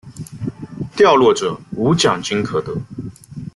[0.95, 2.75] 掉落者无奖金可得。